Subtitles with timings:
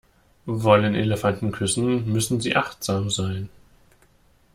[0.47, 3.49] Wollen Elefanten küssen, müssen sie achtsam sein.